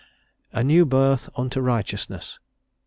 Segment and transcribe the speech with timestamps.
[0.51, 2.39] "A new birth unto righteousness?"